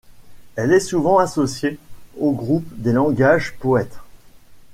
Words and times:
Elle 0.55 0.73
est 0.73 0.79
souvent 0.79 1.19
associée 1.19 1.77
au 2.17 2.31
groupe 2.31 2.65
des 2.75 2.91
Language 2.91 3.53
poets. 3.59 3.85